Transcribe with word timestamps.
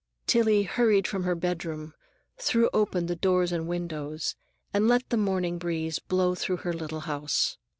Tillie 0.25 0.63
hurried 0.63 1.07
from 1.07 1.25
her 1.25 1.35
bedroom, 1.35 1.93
threw 2.39 2.71
open 2.73 3.05
the 3.05 3.15
doors 3.15 3.51
and 3.51 3.67
windows, 3.67 4.33
and 4.73 4.87
let 4.87 5.07
the 5.11 5.15
morning 5.15 5.59
breeze 5.59 5.99
blow 5.99 6.33
through 6.33 6.57
her 6.65 6.73
little 6.73 7.01
house. 7.01 7.59